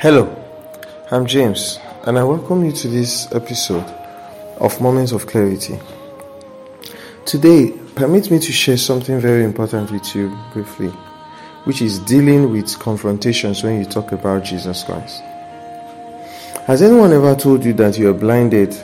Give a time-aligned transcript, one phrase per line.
[0.00, 0.34] Hello,
[1.10, 3.84] I'm James, and I welcome you to this episode
[4.56, 5.78] of Moments of Clarity.
[7.26, 10.88] Today, permit me to share something very important with you briefly,
[11.64, 15.20] which is dealing with confrontations when you talk about Jesus Christ.
[16.64, 18.74] Has anyone ever told you that you are blinded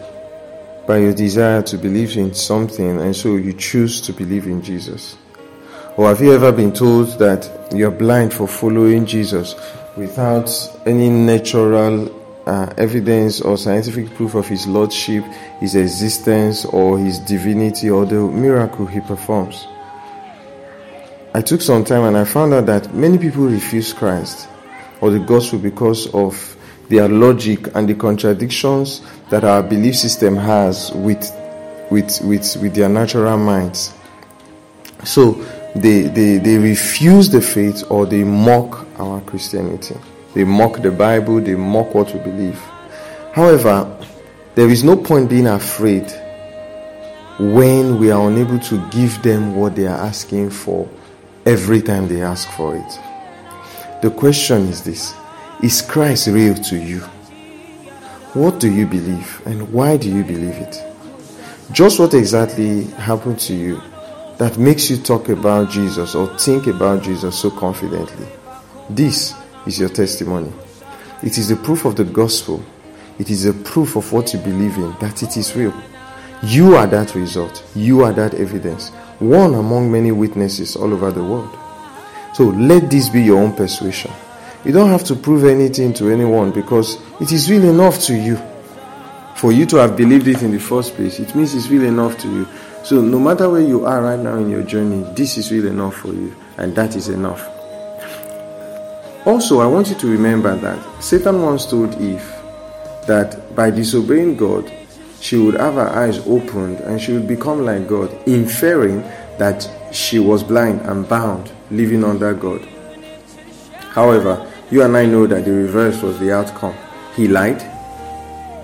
[0.86, 5.16] by your desire to believe in something and so you choose to believe in Jesus?
[5.96, 9.54] Or have you ever been told that you're blind for following Jesus
[9.96, 10.50] without
[10.86, 12.10] any natural
[12.46, 15.24] uh, evidence or scientific proof of his lordship,
[15.60, 19.66] his existence, or his divinity, or the miracle he performs.
[21.34, 24.48] I took some time and I found out that many people refuse Christ
[25.00, 26.56] or the gospel because of
[26.88, 31.30] their logic and the contradictions that our belief system has with
[31.90, 33.92] with with, with their natural minds.
[35.04, 35.34] So
[35.80, 39.96] they, they, they refuse the faith or they mock our Christianity.
[40.34, 42.58] They mock the Bible, they mock what we believe.
[43.32, 43.90] However,
[44.54, 46.10] there is no point being afraid
[47.38, 50.88] when we are unable to give them what they are asking for
[51.44, 53.00] every time they ask for it.
[54.02, 55.14] The question is this
[55.62, 57.00] Is Christ real to you?
[58.34, 60.82] What do you believe and why do you believe it?
[61.72, 63.82] Just what exactly happened to you
[64.38, 68.26] that makes you talk about Jesus or think about Jesus so confidently.
[68.90, 69.34] This
[69.66, 70.52] is your testimony.
[71.22, 72.62] It is the proof of the gospel.
[73.18, 75.74] It is a proof of what you believe in that it is real.
[76.42, 77.64] You are that result.
[77.74, 78.90] You are that evidence.
[79.18, 81.56] One among many witnesses all over the world.
[82.34, 84.10] So let this be your own persuasion.
[84.64, 88.36] You don't have to prove anything to anyone because it is real enough to you.
[89.36, 92.16] For you to have believed it in the first place, it means it's real enough
[92.18, 92.48] to you.
[92.82, 95.96] So, no matter where you are right now in your journey, this is really enough
[95.96, 97.46] for you, and that is enough.
[99.26, 102.24] Also, I want you to remember that Satan once told Eve
[103.06, 104.72] that by disobeying God,
[105.20, 109.02] she would have her eyes opened and she would become like God, inferring
[109.38, 112.66] that she was blind and bound, living under God.
[113.90, 116.76] However, you and I know that the reverse was the outcome.
[117.14, 117.60] He lied,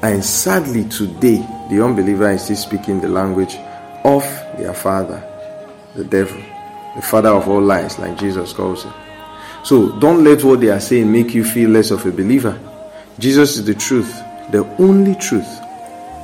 [0.02, 3.56] and sadly, today, the unbeliever is still speaking the language
[4.04, 4.22] of
[4.58, 5.22] their father,
[5.94, 6.42] the devil,
[6.96, 8.92] the father of all lies, like Jesus calls him.
[9.64, 12.58] So don't let what they are saying make you feel less of a believer.
[13.20, 14.12] Jesus is the truth,
[14.50, 15.48] the only truth.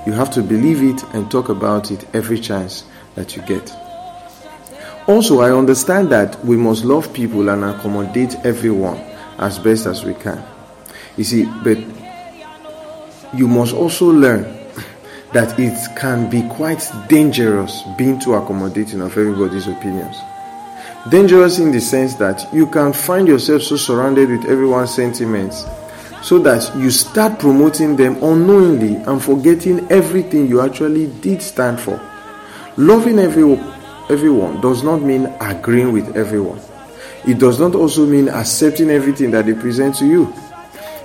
[0.06, 2.84] You have to believe it and talk about it every chance
[3.15, 3.72] that you get.
[5.06, 8.99] Also, I understand that we must love people and accommodate everyone
[9.38, 10.43] as best as we can.
[11.17, 11.78] You see, but
[13.34, 14.43] you must also learn
[15.33, 20.16] that it can be quite dangerous being too accommodating of everybody's opinions.
[21.11, 25.65] Dangerous in the sense that you can find yourself so surrounded with everyone's sentiments
[26.22, 32.00] so that you start promoting them unknowingly and forgetting everything you actually did stand for.
[32.77, 33.44] Loving every,
[34.11, 36.61] everyone does not mean agreeing with everyone.
[37.27, 40.33] It does not also mean accepting everything that they present to you.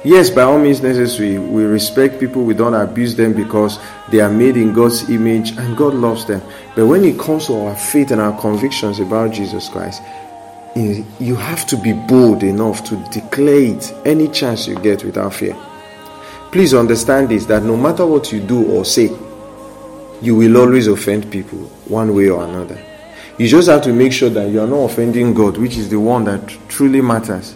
[0.05, 4.29] Yes, by all means necessary, we respect people, we don't abuse them because they are
[4.29, 6.41] made in God's image and God loves them.
[6.75, 10.01] But when it comes to our faith and our convictions about Jesus Christ,
[10.75, 15.55] you have to be bold enough to declare it any chance you get without fear.
[16.51, 19.09] Please understand this that no matter what you do or say,
[20.21, 22.77] you will always offend people one way or another.
[23.37, 25.99] You just have to make sure that you are not offending God, which is the
[25.99, 27.55] one that truly matters.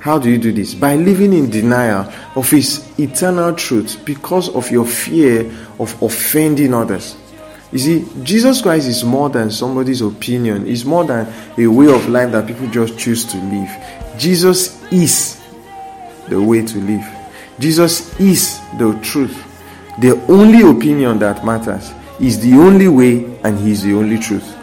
[0.00, 0.74] How do you do this?
[0.74, 7.16] By living in denial of His eternal truth because of your fear of offending others.
[7.72, 12.08] You see, Jesus Christ is more than somebody's opinion, It's more than a way of
[12.08, 14.18] life that people just choose to live.
[14.18, 15.42] Jesus is
[16.28, 17.06] the way to live,
[17.58, 19.44] Jesus is the truth.
[20.00, 24.56] The only opinion that matters is the only way, and He is the only truth.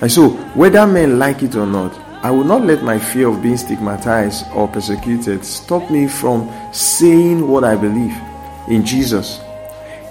[0.00, 1.92] And so, whether men like it or not,
[2.24, 7.46] I will not let my fear of being stigmatized or persecuted stop me from saying
[7.46, 8.18] what I believe
[8.66, 9.42] in Jesus.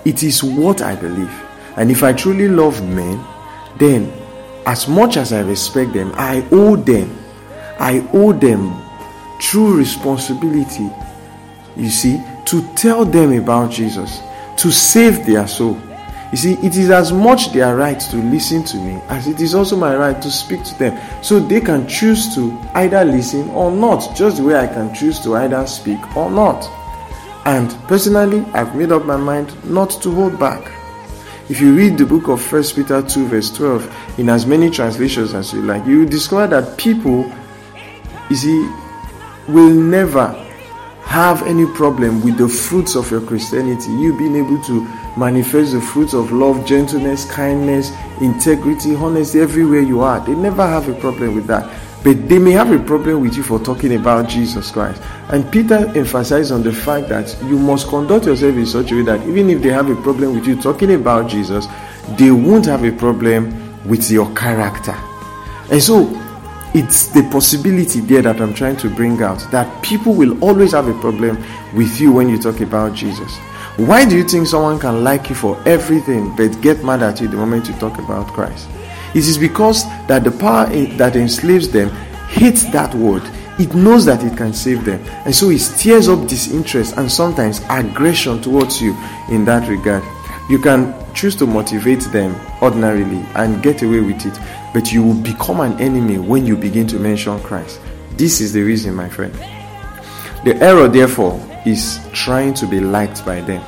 [0.05, 1.33] It is what I believe.
[1.75, 3.19] And if I truly love men,
[3.79, 4.13] then
[4.67, 7.17] as much as I respect them, I owe them,
[7.79, 8.79] I owe them
[9.39, 10.91] true responsibility,
[11.75, 14.21] you see, to tell them about Jesus,
[14.57, 15.81] to save their soul.
[16.33, 19.53] You see, it is as much their right to listen to me as it is
[19.53, 21.23] also my right to speak to them.
[21.23, 25.19] So they can choose to either listen or not, just the way I can choose
[25.19, 26.67] to either speak or not.
[27.45, 30.71] And personally, I've made up my mind not to hold back.
[31.49, 35.35] If you read the book of 1 Peter 2, verse 12, in as many translations
[35.35, 37.31] as you like, you will discover that people,
[38.31, 38.71] you see,
[39.47, 40.29] will never
[41.03, 45.81] have any problem with the fruits of your Christianity, you being able to manifest the
[45.81, 50.19] fruits of love, gentleness, kindness, integrity, honesty everywhere you are.
[50.25, 51.69] They never have a problem with that.
[52.03, 55.01] But they may have a problem with you for talking about Jesus Christ.
[55.29, 59.01] And Peter emphasized on the fact that you must conduct yourself in such a way
[59.03, 61.65] that even if they have a problem with you talking about Jesus,
[62.17, 64.95] they won't have a problem with your character.
[65.71, 66.09] And so
[66.73, 70.87] it's the possibility there that I'm trying to bring out that people will always have
[70.87, 71.37] a problem
[71.73, 73.37] with you when you talk about Jesus.
[73.77, 77.27] Why do you think someone can like you for everything but get mad at you
[77.27, 78.69] the moment you talk about Christ?
[79.15, 80.67] It is because that the power
[80.97, 81.89] that enslaves them
[82.27, 83.23] hates that word.
[83.57, 85.03] It knows that it can save them.
[85.25, 88.95] And so it stirs up disinterest and sometimes aggression towards you
[89.29, 90.03] in that regard.
[90.51, 94.39] You can choose to motivate them ordinarily and get away with it,
[94.71, 97.81] but you will become an enemy when you begin to mention Christ.
[98.17, 99.33] This is the reason, my friend.
[100.43, 103.63] The error, therefore, is trying to be liked by them.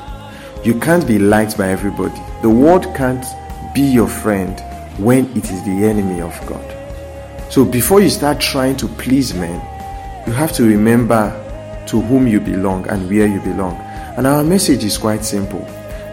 [0.63, 2.19] You can't be liked by everybody.
[2.41, 3.25] The world can't
[3.73, 4.59] be your friend
[4.97, 6.63] when it is the enemy of God.
[7.51, 9.61] So before you start trying to please men,
[10.25, 11.41] you have to remember
[11.87, 13.75] to whom you belong and where you belong.
[14.17, 15.65] And our message is quite simple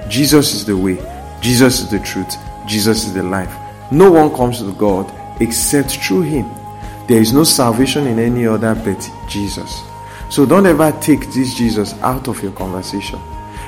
[0.08, 0.98] Jesus is the way,
[1.40, 2.36] Jesus is the truth,
[2.66, 3.52] Jesus is the life.
[3.90, 6.50] No one comes to God except through Him.
[7.08, 9.82] There is no salvation in any other but Jesus.
[10.32, 13.20] So don't ever take this Jesus out of your conversation.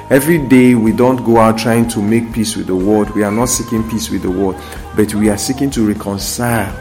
[0.08, 3.10] Every day we don't go out trying to make peace with the world.
[3.10, 4.58] We are not seeking peace with the world,
[4.96, 6.74] but we are seeking to reconcile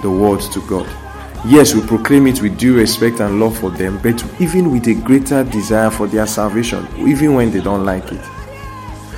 [0.00, 0.86] the world to God.
[1.44, 4.94] Yes, we proclaim it with due respect and love for them, but even with a
[4.94, 8.24] greater desire for their salvation, even when they don't like it.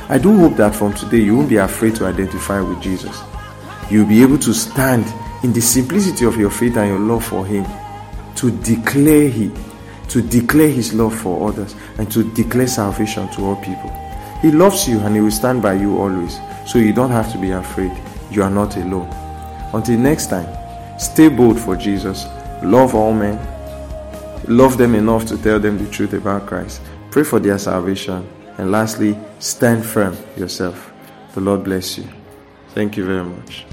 [0.08, 3.22] I do hope that from today you won't be afraid to identify with Jesus.
[3.88, 5.06] You'll be able to stand
[5.44, 7.64] in the simplicity of your faith and your love for Him
[8.34, 9.54] to declare Him
[10.08, 13.90] to declare his love for others and to declare salvation to all people.
[14.40, 16.38] He loves you and he will stand by you always.
[16.66, 17.92] So you don't have to be afraid.
[18.30, 19.08] You are not alone.
[19.72, 20.48] Until next time,
[20.98, 22.26] stay bold for Jesus.
[22.62, 23.38] Love all men.
[24.46, 26.80] Love them enough to tell them the truth about Christ.
[27.10, 28.26] Pray for their salvation.
[28.58, 30.92] And lastly, stand firm yourself.
[31.34, 32.08] The Lord bless you.
[32.74, 33.66] Thank you very much.